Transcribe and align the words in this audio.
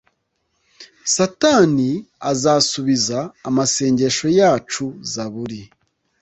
satani 1.15 1.89
azasubiza 2.31 3.19
amasengesho 3.49 4.27
yacu 4.39 4.85
zaburi 5.11 5.61